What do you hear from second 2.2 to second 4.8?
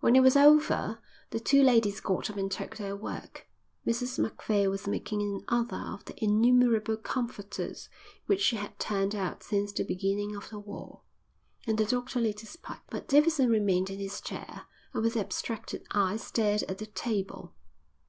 up and took their work, Mrs Macphail